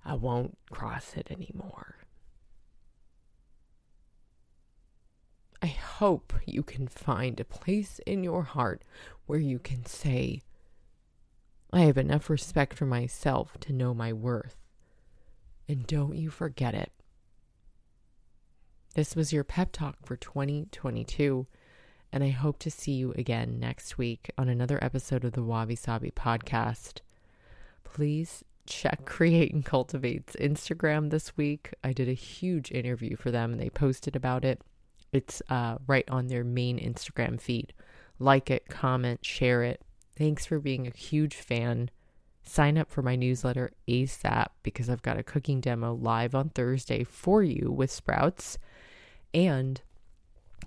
I 0.05 0.15
won't 0.15 0.57
cross 0.71 1.17
it 1.17 1.31
anymore. 1.31 1.97
I 5.61 5.67
hope 5.67 6.33
you 6.47 6.63
can 6.63 6.87
find 6.87 7.41
a 7.41 7.45
place 7.45 7.99
in 8.07 8.23
your 8.23 8.45
heart 8.45 8.83
where 9.27 9.39
you 9.39 9.59
can 9.59 9.85
say, 9.85 10.43
I 11.73 11.81
have 11.81 11.99
enough 11.99 12.31
respect 12.31 12.75
for 12.75 12.87
myself 12.87 13.59
to 13.61 13.73
know 13.73 13.93
my 13.93 14.13
worth. 14.13 14.57
And 15.69 15.87
don't 15.87 16.17
you 16.17 16.31
forget 16.31 16.75
it. 16.75 16.93
This 18.95 19.15
was 19.15 19.33
your 19.33 19.45
pep 19.45 19.73
talk 19.73 19.97
for 20.07 20.17
2022, 20.17 21.47
and 22.13 22.25
I 22.25 22.31
hope 22.31 22.59
to 22.61 22.71
see 22.71 22.93
you 22.93 23.13
again 23.13 23.59
next 23.61 23.99
week 23.99 24.31
on 24.39 24.49
another 24.49 24.83
episode 24.83 25.25
of 25.25 25.33
the 25.33 25.43
Wabi 25.43 25.77
Sabi 25.77 26.11
podcast. 26.11 27.01
Please 27.85 28.43
check 28.67 29.05
Create 29.05 29.53
and 29.53 29.65
Cultivate's 29.65 30.35
Instagram 30.37 31.11
this 31.11 31.37
week. 31.37 31.75
I 31.85 31.93
did 31.93 32.09
a 32.09 32.15
huge 32.15 32.71
interview 32.73 33.17
for 33.17 33.31
them 33.31 33.53
and 33.53 33.61
they 33.61 33.69
posted 33.69 34.17
about 34.17 34.45
it. 34.45 34.63
It's 35.13 35.43
uh, 35.51 35.77
right 35.87 36.09
on 36.09 36.29
their 36.29 36.45
main 36.45 36.79
Instagram 36.79 37.41
feed. 37.41 37.75
Like 38.19 38.51
it, 38.51 38.69
comment, 38.69 39.25
share 39.25 39.63
it. 39.63 39.83
Thanks 40.17 40.47
for 40.47 40.59
being 40.59 40.87
a 40.87 40.97
huge 40.97 41.35
fan. 41.35 41.91
Sign 42.43 42.79
up 42.79 42.91
for 42.91 43.03
my 43.03 43.17
newsletter 43.17 43.73
ASAP 43.89 44.47
because 44.63 44.89
I've 44.89 45.03
got 45.03 45.19
a 45.19 45.23
cooking 45.23 45.61
demo 45.61 45.93
live 45.95 46.35
on 46.35 46.51
Thursday 46.51 47.05
for 47.05 47.43
you 47.43 47.71
with 47.71 47.91
Sprouts. 47.91 48.59
And 49.35 49.81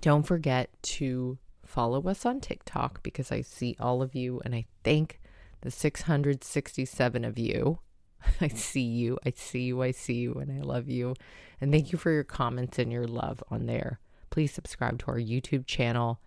Don't 0.00 0.22
forget 0.22 0.70
to 0.82 1.38
follow 1.64 2.02
us 2.02 2.24
on 2.24 2.40
TikTok 2.40 3.02
because 3.02 3.30
I 3.30 3.42
see 3.42 3.76
all 3.78 4.02
of 4.02 4.14
you 4.14 4.40
and 4.44 4.54
I 4.54 4.66
thank 4.84 5.20
the 5.62 5.70
667 5.70 7.24
of 7.24 7.38
you. 7.38 7.80
I 8.40 8.48
see 8.48 8.82
you, 8.82 9.18
I 9.24 9.32
see 9.36 9.62
you, 9.62 9.82
I 9.82 9.90
see 9.90 10.14
you, 10.14 10.34
and 10.34 10.52
I 10.52 10.62
love 10.62 10.88
you. 10.88 11.14
And 11.60 11.72
thank 11.72 11.92
you 11.92 11.98
for 11.98 12.10
your 12.10 12.24
comments 12.24 12.78
and 12.78 12.92
your 12.92 13.06
love 13.06 13.42
on 13.50 13.66
there. 13.66 14.00
Please 14.30 14.52
subscribe 14.52 14.98
to 15.00 15.06
our 15.08 15.18
YouTube 15.18 15.66
channel. 15.66 16.20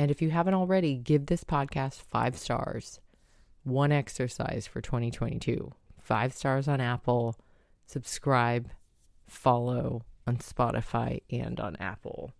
And 0.00 0.10
if 0.10 0.22
you 0.22 0.30
haven't 0.30 0.54
already, 0.54 0.96
give 0.96 1.26
this 1.26 1.44
podcast 1.44 2.00
five 2.00 2.38
stars. 2.38 3.00
One 3.64 3.92
exercise 3.92 4.66
for 4.66 4.80
2022. 4.80 5.74
Five 6.00 6.32
stars 6.32 6.66
on 6.68 6.80
Apple. 6.80 7.36
Subscribe, 7.84 8.70
follow 9.26 10.06
on 10.26 10.38
Spotify 10.38 11.20
and 11.28 11.60
on 11.60 11.76
Apple. 11.76 12.32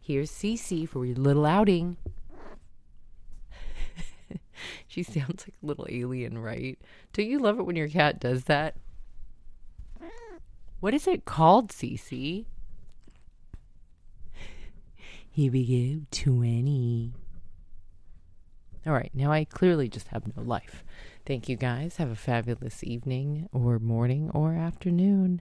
Here's 0.00 0.32
Cece 0.32 0.88
for 0.88 1.06
your 1.06 1.14
little 1.14 1.46
outing. 1.46 1.96
she 4.88 5.04
sounds 5.04 5.46
like 5.46 5.54
a 5.62 5.66
little 5.66 5.86
alien, 5.88 6.38
right? 6.38 6.76
Do 7.12 7.22
you 7.22 7.38
love 7.38 7.60
it 7.60 7.66
when 7.66 7.76
your 7.76 7.88
cat 7.88 8.18
does 8.18 8.46
that? 8.46 8.74
What 10.80 10.92
is 10.92 11.06
it 11.06 11.24
called, 11.24 11.68
Cece? 11.68 12.46
Here 15.34 15.50
we 15.50 15.64
go, 15.64 16.04
20. 16.10 17.14
All 18.86 18.92
right, 18.92 19.10
now 19.14 19.32
I 19.32 19.46
clearly 19.46 19.88
just 19.88 20.08
have 20.08 20.36
no 20.36 20.42
life. 20.42 20.84
Thank 21.24 21.48
you 21.48 21.56
guys. 21.56 21.96
Have 21.96 22.10
a 22.10 22.14
fabulous 22.14 22.84
evening 22.84 23.48
or 23.50 23.78
morning 23.78 24.30
or 24.34 24.52
afternoon. 24.52 25.40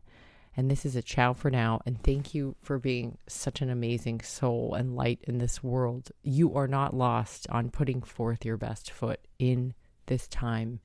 And 0.55 0.71
this 0.71 0.85
is 0.85 0.95
a 0.95 1.01
ciao 1.01 1.33
for 1.33 1.51
now. 1.51 1.81
And 1.85 2.01
thank 2.01 2.33
you 2.33 2.55
for 2.61 2.79
being 2.79 3.17
such 3.27 3.61
an 3.61 3.69
amazing 3.69 4.21
soul 4.21 4.75
and 4.75 4.95
light 4.95 5.19
in 5.23 5.39
this 5.39 5.61
world. 5.61 6.13
You 6.23 6.55
are 6.55 6.69
not 6.69 6.95
lost 6.95 7.45
on 7.49 7.69
putting 7.69 8.01
forth 8.01 8.45
your 8.45 8.55
best 8.55 8.91
foot 8.91 9.19
in 9.39 9.73
this 10.05 10.25
time. 10.25 10.79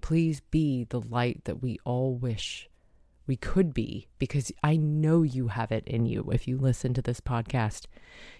Please 0.00 0.42
be 0.52 0.84
the 0.84 1.00
light 1.00 1.42
that 1.46 1.60
we 1.60 1.80
all 1.84 2.14
wish 2.14 2.68
we 3.28 3.36
could 3.36 3.72
be 3.72 4.08
because 4.18 4.50
I 4.64 4.76
know 4.76 5.22
you 5.22 5.48
have 5.48 5.70
it 5.70 5.86
in 5.86 6.06
you 6.06 6.30
if 6.32 6.48
you 6.48 6.58
listen 6.58 6.94
to 6.94 7.02
this 7.02 7.20
podcast. 7.20 7.84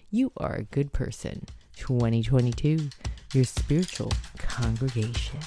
You 0.09 0.33
are 0.35 0.55
a 0.55 0.63
good 0.63 0.91
person. 0.91 1.45
2022, 1.77 2.89
your 3.33 3.43
spiritual 3.45 4.11
congregation. 4.37 5.39